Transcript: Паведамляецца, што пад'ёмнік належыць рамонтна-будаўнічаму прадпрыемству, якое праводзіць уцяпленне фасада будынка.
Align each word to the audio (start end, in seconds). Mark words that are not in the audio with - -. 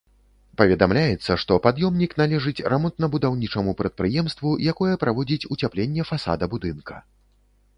Паведамляецца, 0.59 1.31
што 1.41 1.57
пад'ёмнік 1.65 2.15
належыць 2.21 2.65
рамонтна-будаўнічаму 2.73 3.75
прадпрыемству, 3.83 4.55
якое 4.73 4.93
праводзіць 5.05 5.47
уцяпленне 5.57 6.03
фасада 6.13 6.45
будынка. 6.57 6.95